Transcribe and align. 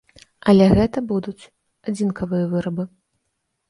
Але 0.53 0.65
гэта 0.79 1.05
будуць 1.13 1.49
адзінкавыя 1.93 2.53
вырабы. 2.59 2.83